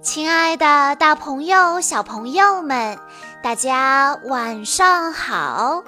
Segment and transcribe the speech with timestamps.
[0.00, 2.96] 亲爱的，大朋友、小朋友们，
[3.42, 5.82] 大家晚上好！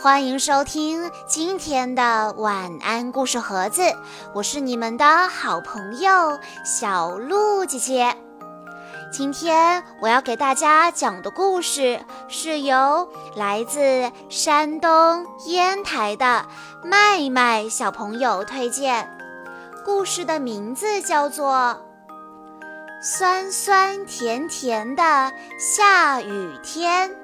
[0.00, 3.82] 欢迎收听今天的晚安故事盒子，
[4.32, 8.16] 我是你们的好朋友小鹿姐姐。
[9.10, 16.46] 今天我要给大家讲的故事是由来自山东烟台的
[16.84, 19.10] 麦麦小朋友推荐，
[19.84, 21.87] 故事的名字叫做。
[23.00, 27.14] 酸酸甜甜的下雨天，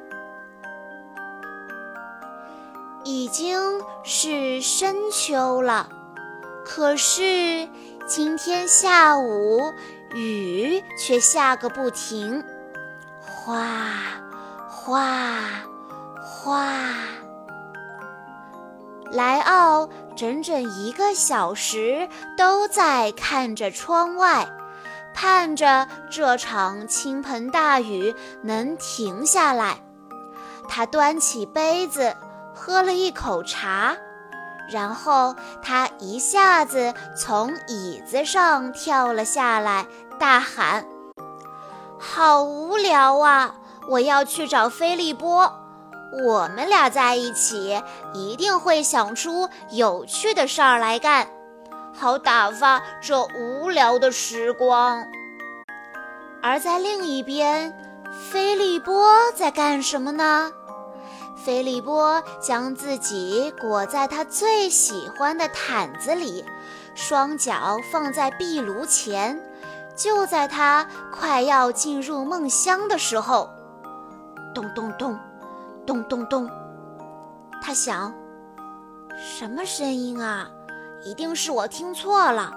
[3.03, 5.89] 已经是深秋了，
[6.65, 7.69] 可是
[8.07, 9.73] 今天下午
[10.15, 12.45] 雨却下个不停，
[13.21, 13.67] 哗
[14.69, 15.43] 哗
[16.23, 16.71] 哗。
[19.11, 24.49] 莱奥整整一个小时都在看着窗外。
[25.15, 29.79] 盼着这场倾盆大雨能停下来，
[30.69, 32.15] 他端起杯子
[32.53, 33.97] 喝了一口茶，
[34.69, 39.87] 然后他一下子从椅子上跳了下来，
[40.19, 40.85] 大喊
[41.99, 43.55] ：“好无聊啊！
[43.89, 45.53] 我要去找菲利波，
[46.25, 47.83] 我们俩在一起
[48.15, 51.29] 一定会想出有趣的事儿来干。”
[51.95, 55.07] 好打发这无聊的时光。
[56.43, 57.73] 而在另一边，
[58.31, 60.53] 菲利波在干什么呢？
[61.37, 66.45] 菲利波将自己裹在他最喜欢的毯子里，
[66.95, 69.41] 双脚放在壁炉前。
[69.97, 73.49] 就在他快要进入梦乡的时候，
[74.53, 75.17] 咚咚咚，
[75.87, 76.51] 咚咚咚，
[77.63, 78.13] 他想：
[79.17, 80.51] 什么声音啊？
[81.05, 82.53] 一定是我听错了，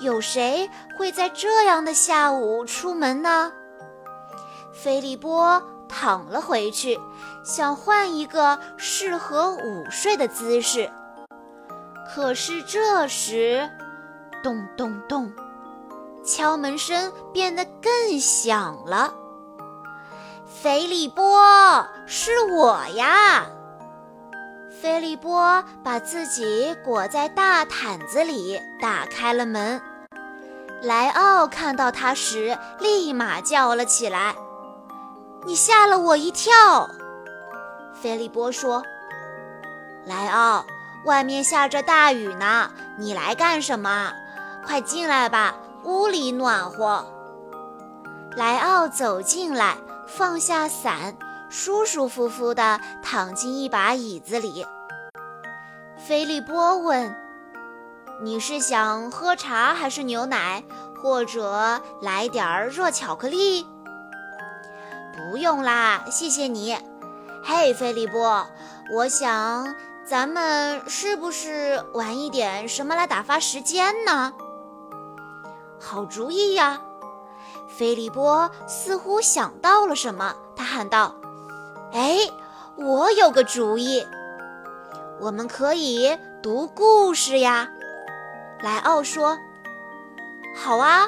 [0.00, 3.52] 有谁会在这样的下午出门呢？
[4.72, 6.98] 菲利波躺了回去，
[7.44, 10.90] 想换一个适合午睡的姿势。
[12.08, 13.70] 可是这时，
[14.42, 15.32] 咚咚咚，
[16.24, 19.14] 敲门声变得更响了。
[20.46, 23.46] 菲利波，是我呀。
[24.84, 29.80] 菲利波把自己裹在大毯子里，打开了门。
[30.82, 34.34] 莱奥看到他时，立马叫了起来
[35.46, 36.86] ：“你吓了我一跳！”
[37.98, 38.82] 菲利波说
[40.04, 40.66] ：“莱奥，
[41.06, 44.12] 外面下着大雨呢，你来干什么？
[44.66, 47.06] 快进来吧，屋里暖和。”
[48.36, 51.16] 莱奥走进来，放下伞。
[51.56, 54.66] 舒舒服服地躺进一把椅子里。
[55.96, 57.14] 菲利波问
[58.20, 60.64] ：“你是想喝茶还是牛奶，
[61.00, 63.64] 或者来点儿热巧克力
[65.30, 66.76] ？”“不用啦，谢谢你。
[67.44, 68.44] ”“嘿，菲利波，
[68.92, 74.32] 我想咱们是不是玩一点什么来打发时间呢
[75.80, 76.80] ？”“好主意呀！”
[77.78, 81.14] 菲利波似乎想到了什么，他喊道。
[81.94, 82.16] 哎，
[82.76, 84.04] 我有个主意，
[85.20, 87.70] 我们可以读故事呀。
[88.60, 89.38] 莱奥说
[90.58, 91.06] ：“好啊，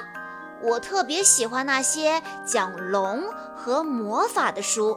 [0.63, 3.25] 我特别喜欢那些讲龙
[3.57, 4.97] 和魔法的书。”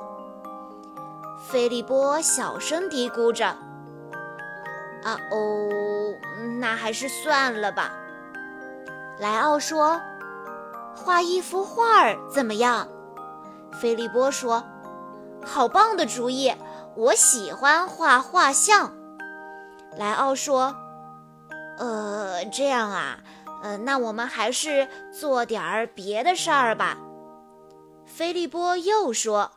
[1.49, 3.47] 菲利波小声嘀咕着
[5.03, 5.67] ：“啊哦，
[6.59, 7.91] 那还是算了吧。”
[9.17, 9.99] 莱奥说
[10.95, 12.87] ：“画一幅画儿怎么样？”
[13.81, 14.63] 菲利波说。
[15.45, 16.53] 好棒的主意！
[16.95, 18.93] 我喜欢画画像。
[19.97, 20.75] 莱奥说
[21.79, 23.19] ：“呃，这样啊，
[23.63, 26.97] 呃，那我们还是做点儿别的事儿吧。”
[28.05, 29.51] 菲利波又说：“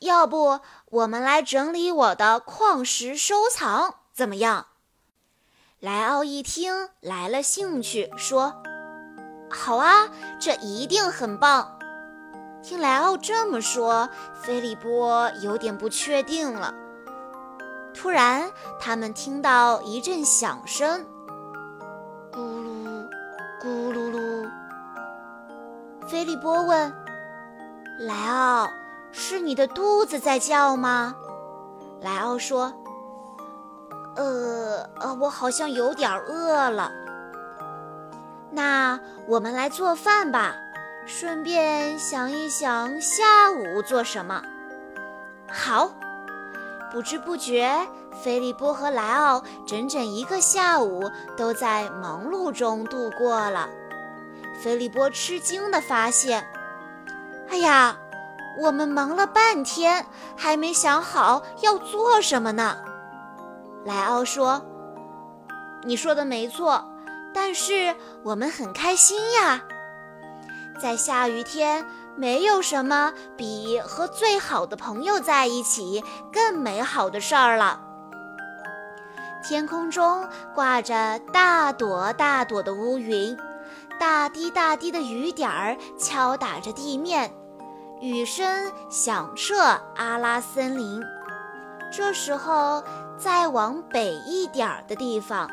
[0.00, 4.66] 要不我们来整理我的矿石收藏，怎么样？”
[5.78, 8.62] 莱奥一听来了兴趣，说
[9.50, 10.08] ：“好啊，
[10.40, 11.78] 这一定很棒。”
[12.62, 16.72] 听莱奥这么说，菲利波有点不确定了。
[17.92, 21.04] 突然，他们听到一阵响声，
[22.32, 23.08] 咕噜
[23.60, 24.48] 咕噜噜。
[26.06, 26.94] 菲利波问
[27.98, 28.70] ：“莱奥，
[29.10, 31.16] 是你的肚子在叫吗？”
[32.00, 32.72] 莱奥说
[34.14, 36.92] ：“呃呃，我好像有点饿了。
[38.52, 40.54] 那我们来做饭吧。”
[41.06, 44.42] 顺便想一想下午做什么
[45.48, 45.92] 好。
[46.90, 47.88] 不知不觉，
[48.22, 53.68] 菲利波和莱奥整整一个下午都在忙碌中度过了。
[54.60, 56.46] 菲利波吃惊地发现
[57.48, 57.96] ：“哎呀，
[58.60, 60.04] 我们忙了半天，
[60.36, 62.76] 还没想好要做什么呢。”
[63.86, 64.62] 莱奥说
[65.84, 66.84] ：“你说的没错，
[67.32, 69.62] 但是我们很开心呀。
[70.82, 71.86] 在下雨天，
[72.16, 76.02] 没有什么比和最好的朋友在一起
[76.32, 77.80] 更美好的事儿了。”
[79.46, 83.38] 天空中挂着大朵大朵的乌云，
[84.00, 87.32] 大滴大滴的雨点儿敲打着地面，
[88.00, 89.60] 雨声响彻
[89.94, 91.00] 阿拉森林。
[91.92, 92.82] 这时候，
[93.16, 95.48] 再往北一点儿的地方，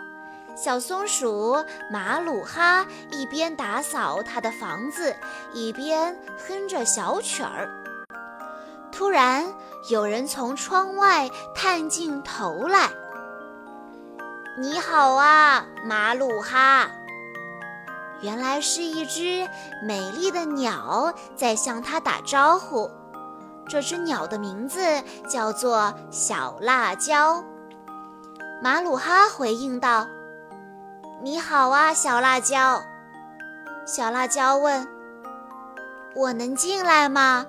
[0.61, 5.15] 小松鼠马鲁哈一边打扫它的房子，
[5.53, 7.69] 一边哼着小曲儿。
[8.91, 9.53] 突然，
[9.89, 12.89] 有人从窗外探进头来。
[14.59, 16.91] 你好啊，马鲁哈！
[18.19, 19.47] 原来是一只
[19.81, 22.91] 美丽的鸟在向他打招呼。
[23.65, 24.81] 这只鸟的名字
[25.25, 27.41] 叫做小辣椒。
[28.61, 30.05] 马鲁哈回应道
[31.21, 32.81] ：“你好啊，小辣椒。”
[33.85, 34.87] 小辣椒问
[36.15, 37.45] ：“我能进来吗？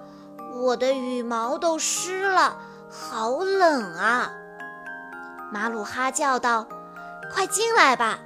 [0.60, 2.56] 我的羽毛都湿了，
[2.90, 4.32] 好冷啊！”
[5.52, 6.66] 马鲁哈叫道。
[7.32, 8.18] 快进来吧！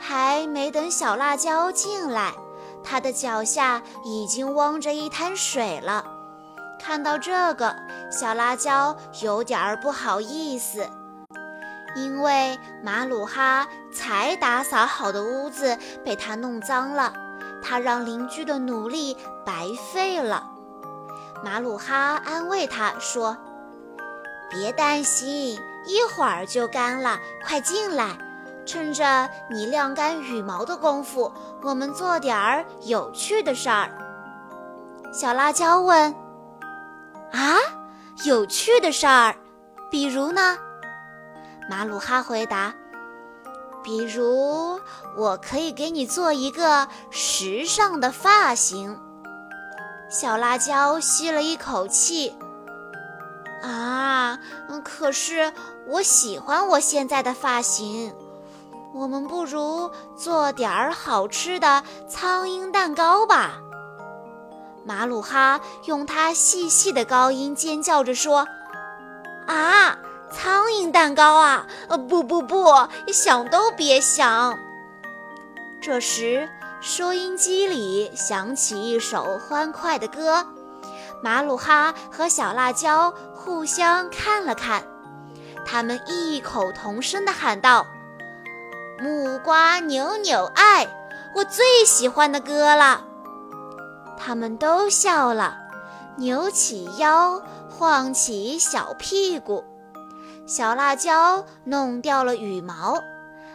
[0.00, 2.32] 还没等小辣椒进来，
[2.82, 6.04] 它的脚下已经汪着一滩水了。
[6.80, 7.76] 看到这个，
[8.10, 10.84] 小辣椒有点儿不好意思，
[11.94, 17.12] 因为马鲁哈才打扫好的屋子被他弄脏了，
[17.62, 20.50] 他让邻居的努力白费了。
[21.44, 23.36] 马鲁哈安慰他说
[24.50, 28.14] ：“别担心。”一会儿就干了，快进来！
[28.66, 31.32] 趁着你晾干羽毛的功夫，
[31.62, 33.90] 我们做点儿有趣的事儿。
[35.10, 36.14] 小辣椒问
[37.32, 37.56] ：“啊，
[38.24, 39.34] 有趣的事儿？
[39.90, 40.58] 比如呢？”
[41.70, 42.74] 马鲁哈回答
[43.80, 44.80] ：“比如，
[45.16, 48.98] 我可以给你做一个时尚的发型。”
[50.10, 52.36] 小辣椒吸了一口气。
[53.62, 54.36] 啊，
[54.84, 55.52] 可是
[55.86, 58.12] 我喜欢我现在的发型。
[58.92, 63.60] 我们不如做点儿好吃的苍蝇蛋糕吧？
[64.84, 68.48] 马鲁哈用他细细的高音尖叫着说
[69.46, 69.96] ：“啊，
[70.30, 71.66] 苍蝇蛋糕啊！
[71.88, 72.72] 呃，不不不，
[73.06, 74.58] 你想都别想。”
[75.82, 76.48] 这时，
[76.80, 80.46] 收音机里响起一首欢快的歌。
[81.22, 84.82] 马鲁哈和小辣椒互相看了看，
[85.66, 87.86] 他们异口同声地喊道
[89.00, 90.88] ：“木瓜扭扭爱，
[91.34, 93.04] 我最喜欢的歌了。”
[94.16, 95.56] 他们都笑了，
[96.16, 99.64] 扭起腰，晃起小屁股。
[100.50, 103.00] 小辣椒弄掉了羽毛，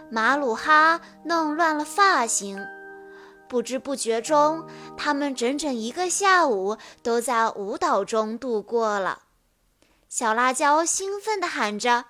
[0.09, 2.65] 马鲁哈弄乱了发型。
[3.49, 4.65] 不知不觉中，
[4.95, 9.23] 他们整整一个下午都在舞蹈中度过了。
[10.07, 12.05] 小辣椒兴奋地喊着：“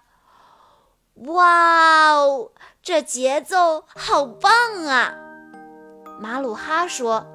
[1.33, 2.51] 哇哦，
[2.83, 5.15] 这节奏好棒啊！”
[6.21, 7.25] 马鲁哈说：“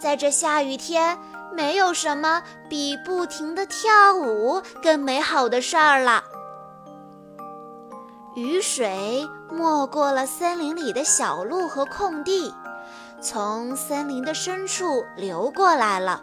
[0.00, 1.16] 在这下雨天，
[1.58, 6.22] 没有什么比不停地跳舞更美好的事儿了。”
[8.36, 12.54] 雨水没过了森林里的小路和空地，
[13.20, 16.22] 从森林的深处流过来了。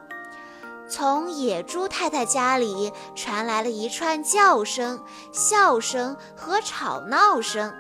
[0.88, 7.74] 从野猪太太家里传来了一串叫声、笑声和吵闹声，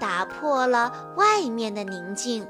[0.00, 2.48] 打破了外面的宁静。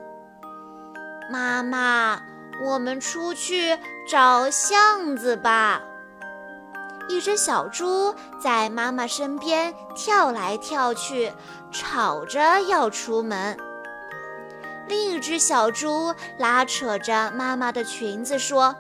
[1.33, 2.21] 妈妈，
[2.65, 3.79] 我们出去
[4.09, 5.83] 找巷子吧。
[7.09, 11.33] 一只小猪在妈妈身边跳来跳去，
[11.73, 13.59] 吵着要出门。
[14.89, 18.77] 另一只小猪拉扯着妈妈的裙子说：“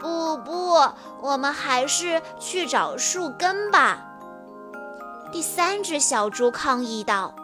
[0.00, 0.76] 不不，
[1.20, 4.06] 我们还是去找树根吧。”
[5.32, 7.34] 第三只小猪抗议道：“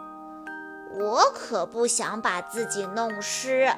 [0.99, 3.71] 我可不想把自己弄湿。”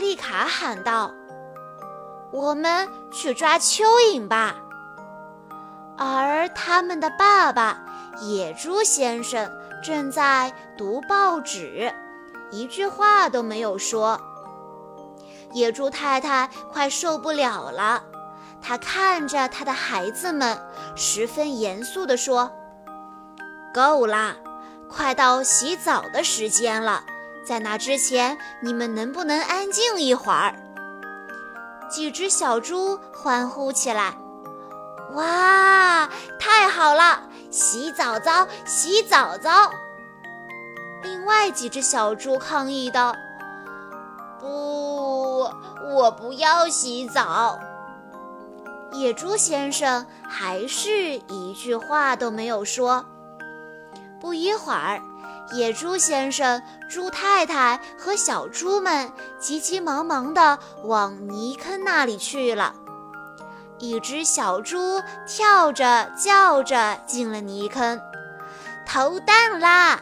[0.00, 1.12] 丽卡喊道。
[2.32, 4.56] 我们去抓蚯蚓吧。
[5.96, 7.84] 而他们的爸爸
[8.20, 9.50] 野猪先生
[9.84, 11.92] 正在读报纸，
[12.50, 14.20] 一句话都没有说。
[15.52, 18.02] 野猪太太快受不了了，
[18.62, 20.56] 她看着她的孩子们，
[20.94, 22.52] 十分严肃地说
[23.74, 24.36] ：“够啦，
[24.88, 27.02] 快到洗澡的时间了，
[27.44, 30.54] 在那之前，你们能不能安静一会儿？”
[31.90, 34.14] 几只小猪欢呼起来
[35.14, 37.22] ：“哇，太好了！
[37.50, 39.50] 洗澡澡，洗澡澡！”
[41.02, 43.16] 另外几只小猪抗议道
[44.38, 45.50] ：“不，
[45.96, 47.58] 我不要洗澡。”
[48.92, 53.04] 野猪先生还是一句话都没有说。
[54.20, 55.00] 不一会儿，
[55.52, 62.74] 野猪先生、猪太太和小猪们急急忙忙地往泥坑那里去了。
[63.78, 68.00] 一只小猪跳着叫着进了泥坑，
[68.86, 70.00] 投蛋啦！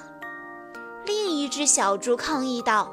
[1.04, 2.92] 另一只小猪抗议道：“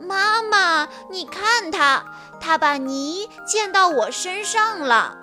[0.00, 2.04] 妈妈，你看它，
[2.40, 5.16] 它把泥溅到我身上了。”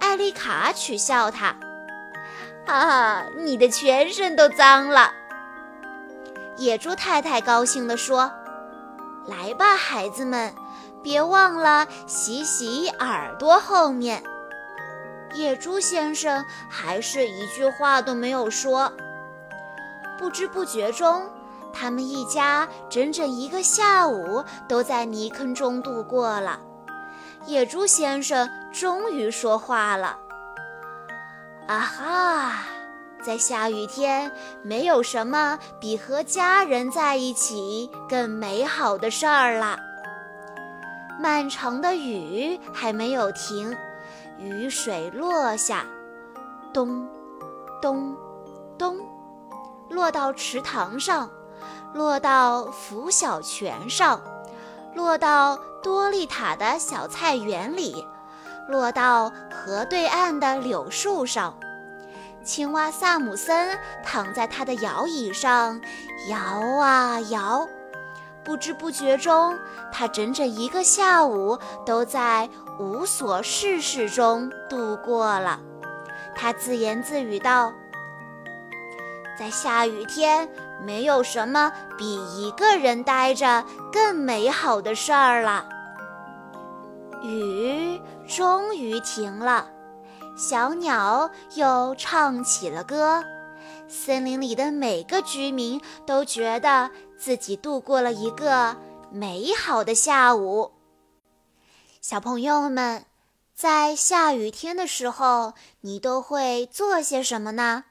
[0.00, 1.54] 艾丽卡取笑他
[2.66, 5.12] ：“啊，你的全身都脏了。”
[6.60, 8.30] 野猪太太高兴地说
[9.24, 10.54] ：“来吧，孩子们，
[11.02, 14.22] 别忘了洗洗耳朵后面。”
[15.32, 18.92] 野猪先生还是一句话都没有说。
[20.18, 21.30] 不知不觉中，
[21.72, 26.60] 他们一家整整一个下午都在泥坑中度过了。
[27.46, 30.18] 野猪先生终于说话了
[31.66, 32.52] ：“啊哈，
[33.22, 34.30] 在下雨天，
[34.62, 39.78] 没有什么比和家人在一起更美好的事儿了。
[41.20, 43.76] 漫长的雨还没有停，
[44.38, 45.84] 雨水落下，
[46.72, 47.06] 咚，
[47.82, 48.16] 咚，
[48.78, 48.96] 咚。”
[49.90, 51.28] 落到池塘上，
[51.92, 54.20] 落到拂晓泉上，
[54.94, 58.06] 落到多利塔的小菜园里，
[58.68, 61.52] 落到河对岸的柳树上。
[62.42, 65.80] 青蛙萨姆森躺在他的摇椅上，
[66.28, 66.36] 摇
[66.80, 67.68] 啊摇。
[68.42, 69.58] 不知不觉中，
[69.92, 75.60] 他整整一个下午都在无所事事中度过了。
[76.34, 77.72] 他自言自语道。
[79.38, 80.48] 在下雨天，
[80.82, 85.66] 没有什么比一个人待着更美好的事儿了。
[87.22, 89.66] 雨终于停了，
[90.36, 93.22] 小鸟又唱起了歌，
[93.88, 98.76] 森林里的每个居民都觉得自己度过了一个
[99.12, 100.72] 美好的下午。
[102.00, 103.04] 小朋友们，
[103.54, 107.84] 在下雨天的时候，你都会做些什么呢？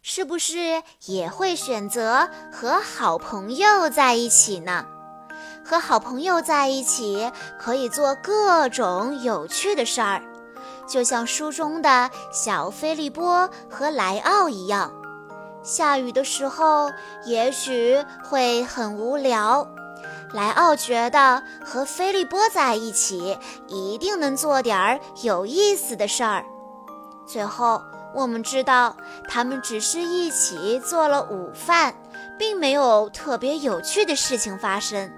[0.00, 4.86] 是不是也会选择和好朋友在一起呢？
[5.64, 10.22] 和好朋友在一起可以做各种有趣的事儿，
[10.88, 14.92] 就像书中的小菲利波和莱奥一样。
[15.62, 16.90] 下雨的时候
[17.24, 19.68] 也许会很无聊，
[20.32, 26.44] 莱奥觉得和菲利波在一起一定能做点儿有意思的事儿。
[27.26, 27.82] 最后。
[28.14, 28.96] 我们知道，
[29.28, 31.94] 他们只是一起做了午饭，
[32.38, 35.12] 并没有特别有趣的事情发生。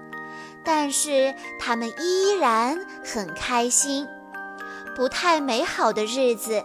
[0.65, 4.05] 但是他们依然很开心。
[4.95, 6.63] 不太美好的日子，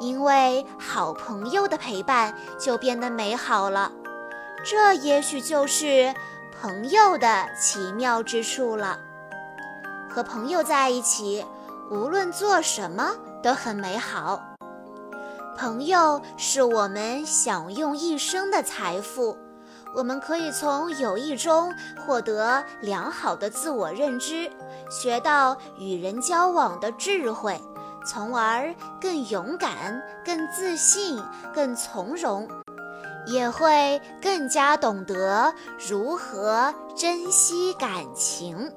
[0.00, 3.92] 因为好朋友的陪伴，就变得美好了。
[4.64, 6.14] 这也许就是
[6.60, 8.98] 朋友的奇妙之处了。
[10.10, 11.44] 和朋友在一起，
[11.90, 14.42] 无论做什么都很美好。
[15.56, 19.36] 朋友是我们享用一生的财富，
[19.98, 21.74] 我们可以从友谊中
[22.06, 24.48] 获得良好的自我认知，
[24.88, 27.60] 学到与人交往的智慧，
[28.06, 31.20] 从而更勇敢、更自信、
[31.52, 32.48] 更从容，
[33.26, 35.52] 也会更加懂得
[35.88, 38.72] 如何珍惜感情。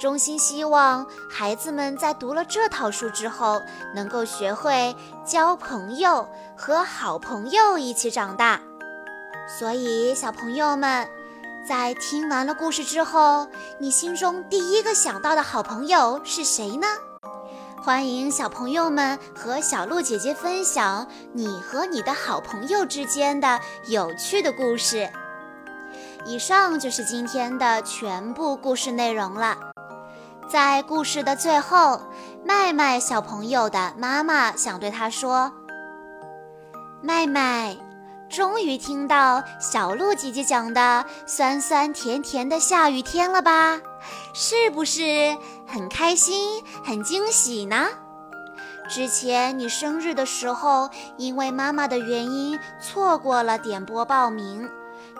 [0.00, 3.60] 衷心希望孩子们在读了这套书之后，
[3.94, 6.26] 能够学会交朋友，
[6.56, 8.58] 和好朋友一起长大。
[9.48, 11.08] 所以，小朋友们，
[11.66, 13.48] 在听完了故事之后，
[13.80, 16.86] 你心中第一个想到的好朋友是谁呢？
[17.82, 25.08] 欢迎小朋友们和小鹿姐姐分享你和你的好朋友之间的有趣的故事。
[26.26, 29.56] 以上就是今天的全部故事内容了。
[30.46, 32.00] 在故事的最后，
[32.44, 35.50] 麦麦小朋友的妈妈想对他说
[37.00, 37.76] ：“麦麦，
[38.28, 43.80] 终于听到小鹿姐姐讲的酸酸甜甜的下雨天了吧？
[44.34, 47.86] 是不是很开心、很惊喜呢？
[48.88, 54.68] 之前你生日的时候，因为妈妈的原因错过了点播报名。”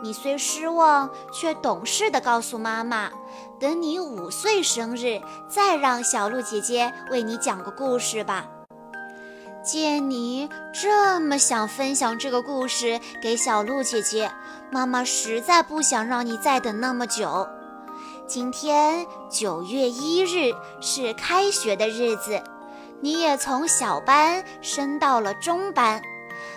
[0.00, 3.10] 你虽失望，却懂事的告诉妈妈，
[3.58, 8.46] 等你五岁生日再让小鹿姐姐为你讲个故事吧。
[9.68, 14.32] 见你这么想分享这个故事给小鹿姐姐，
[14.70, 17.46] 妈妈实在不想让你再等那么久。
[18.26, 22.42] 今天九月一日是开学的日子，
[23.02, 26.00] 你也从小班升到了中班。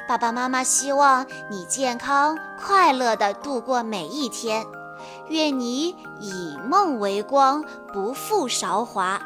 [0.07, 4.65] 爸爸妈妈希望你健康快乐地度过每一天，
[5.27, 9.21] 愿你以梦为光，不负韶华。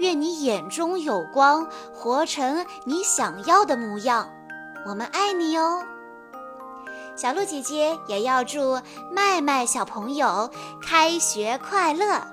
[0.00, 4.28] 愿你眼中有光，活成你想要的模样。
[4.86, 5.82] 我们爱你哦，
[7.14, 8.80] 小鹿姐姐也要祝
[9.12, 10.50] 麦麦小朋友
[10.82, 12.26] 开学快乐，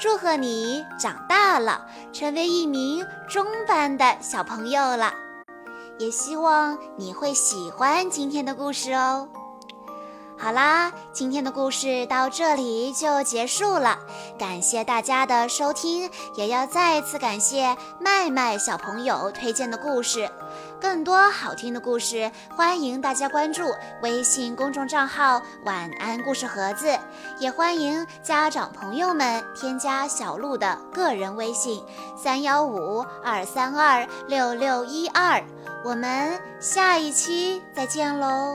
[0.00, 5.12] 祝贺你长大了，成为一名中班的小朋友了。
[5.98, 9.28] 也希望你会喜欢今天的故事哦。
[10.42, 13.98] 好啦，今天的故事到这里就结束了，
[14.38, 20.30] 感谢大家的收听，也要再次感谢麦麦小朋友推荐的故事。
[20.80, 23.64] 更多好听的故事，欢迎大家关注
[24.02, 26.98] 微信公众账号“晚安故事盒子”，
[27.38, 31.84] 也欢迎家长朋友们添加小鹿的个人微信：
[32.16, 35.44] 三幺五二三二六六一二。
[35.84, 38.54] 我们下一期再见喽！